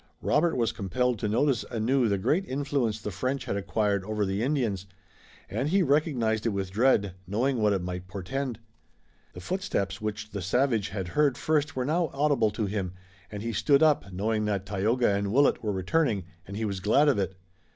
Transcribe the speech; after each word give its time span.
Robert 0.23 0.55
was 0.57 0.71
compelled 0.71 1.19
to 1.19 1.27
notice 1.29 1.63
anew 1.69 2.07
the 2.09 2.17
great 2.17 2.43
influence 2.47 2.99
the 2.99 3.11
French 3.11 3.45
had 3.45 3.55
acquired 3.55 4.03
over 4.03 4.25
the 4.25 4.41
Indians, 4.41 4.87
and 5.47 5.69
he 5.69 5.83
recognized 5.83 6.47
it 6.47 6.49
with 6.49 6.71
dread, 6.71 7.13
knowing 7.27 7.57
what 7.61 7.71
it 7.71 7.83
might 7.83 8.07
portend. 8.07 8.57
The 9.33 9.41
footsteps 9.41 10.01
which 10.01 10.31
the 10.31 10.41
savage 10.41 10.89
had 10.89 11.09
heard 11.09 11.37
first 11.37 11.75
were 11.75 11.85
now 11.85 12.09
audible 12.13 12.49
to 12.49 12.65
him, 12.65 12.93
and 13.31 13.43
he 13.43 13.53
stood 13.53 13.83
up, 13.83 14.11
knowing 14.11 14.45
that 14.45 14.65
Tayoga 14.65 15.07
and 15.11 15.31
Willet 15.31 15.61
were 15.63 15.71
returning, 15.71 16.23
and 16.47 16.57
he 16.57 16.65
was 16.65 16.79
glad 16.79 17.07
of 17.07 17.19
it. 17.19 17.35